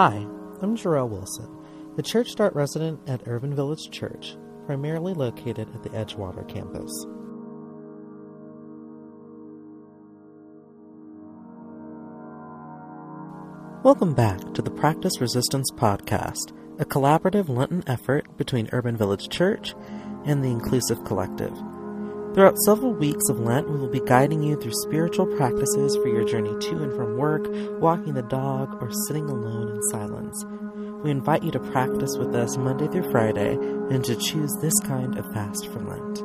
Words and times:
Hi, 0.00 0.14
I'm 0.62 0.76
Jarrell 0.76 1.08
Wilson, 1.08 1.48
the 1.96 2.04
Church 2.04 2.30
Start 2.30 2.54
resident 2.54 3.00
at 3.08 3.26
Urban 3.26 3.52
Village 3.52 3.90
Church, 3.90 4.36
primarily 4.64 5.12
located 5.12 5.74
at 5.74 5.82
the 5.82 5.88
Edgewater 5.88 6.48
campus. 6.48 7.04
Welcome 13.82 14.14
back 14.14 14.54
to 14.54 14.62
the 14.62 14.70
Practice 14.70 15.20
Resistance 15.20 15.68
Podcast, 15.72 16.52
a 16.78 16.84
collaborative 16.84 17.48
Lenten 17.48 17.82
effort 17.88 18.24
between 18.36 18.68
Urban 18.70 18.96
Village 18.96 19.28
Church 19.28 19.74
and 20.24 20.44
the 20.44 20.48
Inclusive 20.50 21.02
Collective. 21.02 21.60
Throughout 22.38 22.58
several 22.66 22.92
weeks 22.92 23.28
of 23.28 23.40
Lent, 23.40 23.68
we 23.68 23.80
will 23.80 23.88
be 23.88 23.98
guiding 23.98 24.44
you 24.44 24.54
through 24.54 24.70
spiritual 24.84 25.26
practices 25.26 25.96
for 25.96 26.06
your 26.06 26.22
journey 26.22 26.56
to 26.68 26.84
and 26.84 26.92
from 26.92 27.16
work, 27.16 27.48
walking 27.80 28.14
the 28.14 28.22
dog, 28.22 28.80
or 28.80 28.92
sitting 29.08 29.28
alone 29.28 29.74
in 29.74 29.82
silence. 29.90 30.44
We 31.02 31.10
invite 31.10 31.42
you 31.42 31.50
to 31.50 31.58
practice 31.58 32.16
with 32.16 32.32
us 32.36 32.56
Monday 32.56 32.86
through 32.86 33.10
Friday 33.10 33.54
and 33.54 34.04
to 34.04 34.14
choose 34.14 34.56
this 34.60 34.78
kind 34.84 35.18
of 35.18 35.26
fast 35.32 35.66
for 35.66 35.80
Lent. 35.80 36.22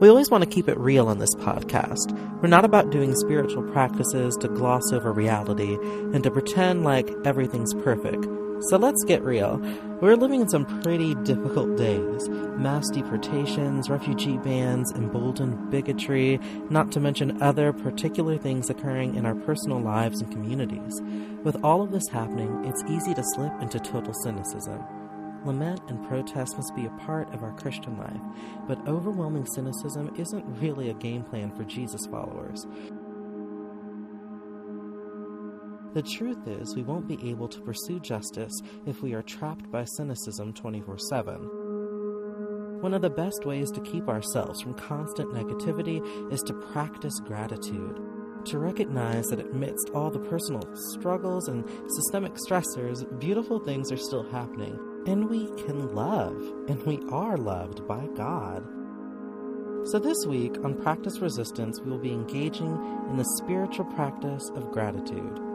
We 0.00 0.08
always 0.08 0.30
want 0.30 0.42
to 0.42 0.48
keep 0.48 0.66
it 0.66 0.78
real 0.78 1.08
on 1.08 1.18
this 1.18 1.34
podcast. 1.34 2.40
We're 2.40 2.48
not 2.48 2.64
about 2.64 2.88
doing 2.88 3.14
spiritual 3.14 3.64
practices 3.64 4.34
to 4.36 4.48
gloss 4.48 4.94
over 4.94 5.12
reality 5.12 5.74
and 5.74 6.22
to 6.24 6.30
pretend 6.30 6.84
like 6.84 7.14
everything's 7.26 7.74
perfect. 7.74 8.26
So 8.68 8.76
let's 8.76 9.02
get 9.04 9.22
real. 9.22 9.56
We're 10.02 10.16
living 10.16 10.42
in 10.42 10.48
some 10.48 10.66
pretty 10.82 11.14
difficult 11.14 11.78
days. 11.78 12.28
Mass 12.28 12.90
deportations, 12.90 13.88
refugee 13.88 14.36
bans, 14.36 14.92
emboldened 14.92 15.70
bigotry, 15.70 16.38
not 16.68 16.92
to 16.92 17.00
mention 17.00 17.42
other 17.42 17.72
particular 17.72 18.36
things 18.36 18.68
occurring 18.68 19.14
in 19.14 19.24
our 19.24 19.34
personal 19.34 19.80
lives 19.80 20.20
and 20.20 20.30
communities. 20.30 21.00
With 21.42 21.56
all 21.64 21.80
of 21.80 21.90
this 21.90 22.08
happening, 22.08 22.64
it's 22.66 22.84
easy 22.84 23.14
to 23.14 23.24
slip 23.34 23.52
into 23.62 23.80
total 23.80 24.12
cynicism. 24.12 24.84
Lament 25.46 25.80
and 25.88 26.06
protest 26.06 26.58
must 26.58 26.76
be 26.76 26.84
a 26.84 26.90
part 26.90 27.32
of 27.32 27.42
our 27.42 27.52
Christian 27.52 27.96
life, 27.96 28.20
but 28.68 28.86
overwhelming 28.86 29.46
cynicism 29.46 30.14
isn't 30.18 30.44
really 30.60 30.90
a 30.90 30.94
game 30.94 31.22
plan 31.22 31.50
for 31.56 31.64
Jesus 31.64 32.06
followers. 32.06 32.66
The 35.92 36.02
truth 36.02 36.46
is, 36.46 36.76
we 36.76 36.84
won't 36.84 37.08
be 37.08 37.18
able 37.28 37.48
to 37.48 37.60
pursue 37.62 37.98
justice 37.98 38.52
if 38.86 39.02
we 39.02 39.12
are 39.12 39.22
trapped 39.22 39.68
by 39.72 39.84
cynicism 39.84 40.52
24 40.52 40.98
7. 40.98 41.34
One 42.80 42.94
of 42.94 43.02
the 43.02 43.10
best 43.10 43.44
ways 43.44 43.72
to 43.72 43.80
keep 43.80 44.08
ourselves 44.08 44.60
from 44.60 44.74
constant 44.74 45.30
negativity 45.30 46.00
is 46.32 46.42
to 46.42 46.54
practice 46.54 47.18
gratitude. 47.18 47.98
To 48.44 48.58
recognize 48.58 49.26
that 49.26 49.40
amidst 49.40 49.90
all 49.92 50.10
the 50.10 50.20
personal 50.20 50.62
struggles 50.92 51.48
and 51.48 51.68
systemic 51.88 52.34
stressors, 52.34 53.04
beautiful 53.18 53.58
things 53.58 53.90
are 53.90 53.96
still 53.96 54.30
happening, 54.30 54.78
and 55.08 55.28
we 55.28 55.46
can 55.64 55.92
love, 55.92 56.36
and 56.68 56.80
we 56.84 57.00
are 57.10 57.36
loved 57.36 57.86
by 57.88 58.06
God. 58.14 58.64
So, 59.86 59.98
this 59.98 60.24
week 60.24 60.56
on 60.62 60.80
Practice 60.80 61.18
Resistance, 61.18 61.80
we 61.80 61.90
will 61.90 61.98
be 61.98 62.12
engaging 62.12 62.72
in 63.10 63.16
the 63.16 63.28
spiritual 63.38 63.86
practice 63.86 64.48
of 64.54 64.70
gratitude. 64.70 65.49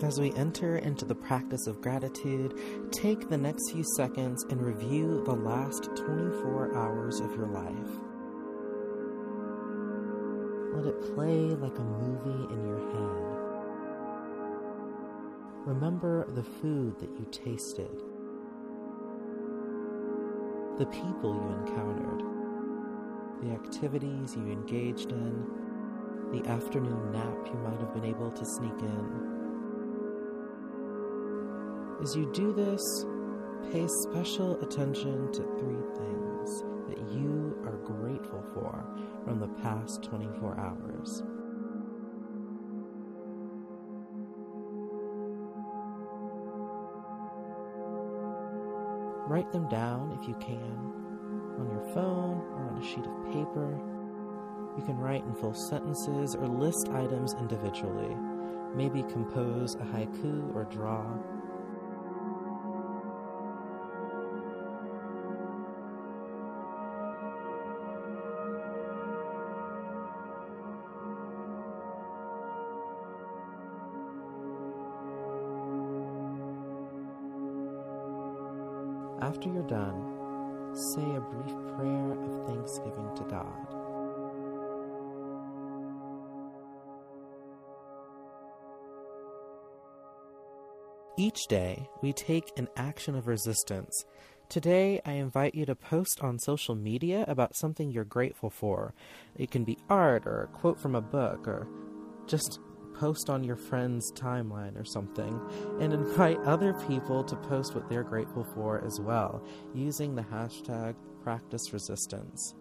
As 0.00 0.20
we 0.20 0.32
enter 0.34 0.76
into 0.78 1.04
the 1.04 1.14
practice 1.16 1.66
of 1.66 1.80
gratitude, 1.80 2.54
take 2.92 3.28
the 3.28 3.36
next 3.36 3.72
few 3.72 3.82
seconds 3.96 4.44
and 4.48 4.64
review 4.64 5.24
the 5.24 5.34
last 5.34 5.90
24 5.96 6.76
hours 6.76 7.18
of 7.18 7.34
your 7.34 7.48
life. 7.48 7.90
Let 10.72 10.86
it 10.86 11.14
play 11.14 11.50
like 11.56 11.76
a 11.76 11.82
movie 11.82 12.54
in 12.54 12.64
your 12.64 12.78
head. 12.78 13.38
Remember 15.66 16.26
the 16.32 16.44
food 16.44 17.00
that 17.00 17.10
you 17.18 17.26
tasted, 17.32 17.90
the 20.78 20.86
people 20.86 21.34
you 21.34 21.48
encountered, 21.66 22.22
the 23.42 23.50
activities 23.50 24.36
you 24.36 24.46
engaged 24.46 25.10
in, 25.10 25.44
the 26.30 26.48
afternoon 26.48 27.10
nap 27.10 27.36
you 27.46 27.58
might 27.64 27.80
have 27.80 27.92
been 27.92 28.04
able 28.04 28.30
to 28.30 28.44
sneak 28.44 28.78
in 28.80 29.37
as 32.02 32.14
you 32.14 32.30
do 32.32 32.52
this, 32.52 33.04
pay 33.72 33.86
special 34.08 34.60
attention 34.62 35.32
to 35.32 35.42
three 35.58 35.82
things 35.96 36.62
that 36.88 36.98
you 37.12 37.56
are 37.64 37.76
grateful 37.78 38.42
for 38.54 38.84
from 39.24 39.40
the 39.40 39.48
past 39.62 40.04
24 40.04 40.58
hours. 40.58 41.22
Write 49.28 49.52
them 49.52 49.68
down 49.68 50.16
if 50.20 50.28
you 50.28 50.34
can 50.36 50.94
on 51.58 51.68
your 51.70 51.84
phone 51.92 52.40
or 52.52 52.70
on 52.70 52.80
a 52.80 52.86
sheet 52.86 53.04
of 53.04 53.24
paper. 53.26 53.78
You 54.78 54.84
can 54.84 54.96
write 54.96 55.24
in 55.24 55.34
full 55.34 55.52
sentences 55.52 56.34
or 56.36 56.46
list 56.46 56.88
items 56.90 57.34
individually. 57.34 58.16
Maybe 58.74 59.02
compose 59.02 59.74
a 59.74 59.78
haiku 59.78 60.54
or 60.54 60.64
draw 60.64 61.04
After 79.20 79.48
you're 79.48 79.66
done, 79.66 80.74
say 80.94 81.02
a 81.02 81.20
brief 81.20 81.56
prayer 81.76 82.12
of 82.12 82.46
thanksgiving 82.46 83.10
to 83.16 83.24
God. 83.24 83.78
Each 91.18 91.48
day, 91.48 91.88
we 92.00 92.12
take 92.12 92.52
an 92.56 92.68
action 92.76 93.16
of 93.16 93.26
resistance. 93.26 94.04
Today, 94.48 95.00
I 95.04 95.14
invite 95.14 95.52
you 95.52 95.66
to 95.66 95.74
post 95.74 96.20
on 96.22 96.38
social 96.38 96.76
media 96.76 97.24
about 97.26 97.56
something 97.56 97.90
you're 97.90 98.04
grateful 98.04 98.50
for. 98.50 98.94
It 99.36 99.50
can 99.50 99.64
be 99.64 99.78
art 99.90 100.26
or 100.26 100.42
a 100.42 100.46
quote 100.46 100.78
from 100.78 100.94
a 100.94 101.00
book 101.00 101.48
or 101.48 101.66
just 102.28 102.60
post 102.98 103.30
on 103.30 103.44
your 103.44 103.56
friend's 103.56 104.12
timeline 104.12 104.78
or 104.78 104.84
something, 104.84 105.40
and 105.80 105.92
invite 105.92 106.38
other 106.40 106.72
people 106.86 107.22
to 107.24 107.36
post 107.36 107.74
what 107.74 107.88
they're 107.88 108.02
grateful 108.02 108.44
for 108.54 108.84
as 108.84 109.00
well, 109.00 109.44
using 109.74 110.14
the 110.14 110.22
hashtag 110.22 110.94
practiceresistance. 111.22 112.54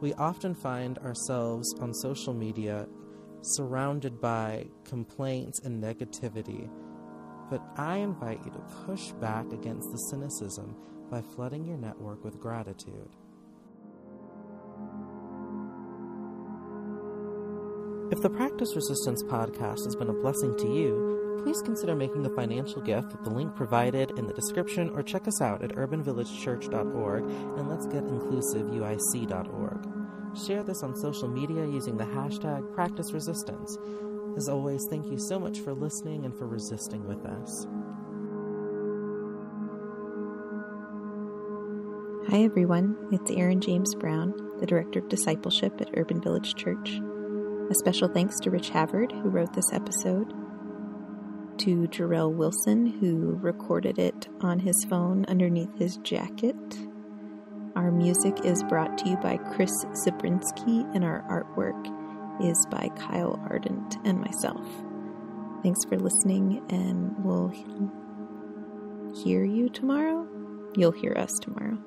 We 0.00 0.12
often 0.14 0.54
find 0.54 0.98
ourselves 0.98 1.74
on 1.80 1.94
social 1.94 2.34
media 2.34 2.86
surrounded 3.42 4.20
by 4.20 4.66
complaints 4.84 5.60
and 5.60 5.82
negativity, 5.82 6.68
but 7.48 7.62
I 7.76 7.98
invite 7.98 8.44
you 8.44 8.50
to 8.50 8.58
push 8.86 9.12
back 9.12 9.52
against 9.52 9.90
the 9.92 9.98
cynicism 10.10 10.76
by 11.10 11.22
flooding 11.22 11.64
your 11.64 11.78
network 11.78 12.24
with 12.24 12.40
gratitude. 12.40 13.14
If 18.08 18.22
the 18.22 18.30
Practice 18.30 18.76
Resistance 18.76 19.24
podcast 19.24 19.84
has 19.84 19.96
been 19.96 20.10
a 20.10 20.12
blessing 20.12 20.56
to 20.58 20.72
you, 20.72 21.40
please 21.42 21.60
consider 21.62 21.96
making 21.96 22.24
a 22.24 22.30
financial 22.30 22.80
gift 22.80 23.12
at 23.12 23.24
the 23.24 23.30
link 23.30 23.56
provided 23.56 24.16
in 24.16 24.28
the 24.28 24.32
description 24.32 24.90
or 24.90 25.02
check 25.02 25.26
us 25.26 25.42
out 25.42 25.64
at 25.64 25.74
urbanvillagechurch.org 25.74 27.24
and 27.24 27.68
let's 27.68 27.86
get 27.86 28.04
inclusiveuic.org. 28.04 29.88
Share 30.46 30.62
this 30.62 30.84
on 30.84 30.94
social 30.94 31.26
media 31.26 31.66
using 31.66 31.96
the 31.96 32.04
hashtag 32.04 32.72
Practice 32.72 33.12
Resistance. 33.12 33.76
As 34.36 34.48
always, 34.48 34.86
thank 34.88 35.10
you 35.10 35.18
so 35.18 35.40
much 35.40 35.58
for 35.58 35.74
listening 35.74 36.24
and 36.24 36.38
for 36.38 36.46
resisting 36.46 37.04
with 37.08 37.26
us. 37.26 37.66
Hi, 42.30 42.44
everyone. 42.44 42.96
It's 43.10 43.32
Erin 43.32 43.60
James 43.60 43.96
Brown, 43.96 44.32
the 44.60 44.66
Director 44.66 45.00
of 45.00 45.08
Discipleship 45.08 45.80
at 45.80 45.90
Urban 45.96 46.20
Village 46.20 46.54
Church. 46.54 47.00
A 47.68 47.74
special 47.74 48.06
thanks 48.06 48.38
to 48.40 48.50
Rich 48.50 48.70
Havard, 48.70 49.10
who 49.10 49.28
wrote 49.28 49.52
this 49.52 49.72
episode, 49.72 50.32
to 51.58 51.88
Jarrell 51.88 52.32
Wilson, 52.32 52.86
who 52.86 53.38
recorded 53.42 53.98
it 53.98 54.28
on 54.40 54.60
his 54.60 54.86
phone 54.88 55.24
underneath 55.26 55.76
his 55.76 55.96
jacket. 55.98 56.54
Our 57.74 57.90
music 57.90 58.44
is 58.44 58.62
brought 58.64 58.96
to 58.98 59.08
you 59.08 59.16
by 59.16 59.38
Chris 59.38 59.72
Zabrinski, 60.06 60.94
and 60.94 61.04
our 61.04 61.22
artwork 61.28 61.92
is 62.40 62.64
by 62.70 62.88
Kyle 62.96 63.40
Ardent 63.50 63.96
and 64.04 64.20
myself. 64.20 64.64
Thanks 65.64 65.84
for 65.84 65.98
listening, 65.98 66.62
and 66.70 67.16
we'll 67.24 67.48
hear 69.24 69.42
you 69.44 69.68
tomorrow, 69.70 70.24
you'll 70.76 70.92
hear 70.92 71.14
us 71.16 71.32
tomorrow. 71.42 71.78